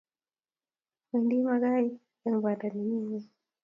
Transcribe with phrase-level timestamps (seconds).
[1.09, 3.27] Wendi makaita eng banda nemi ngweny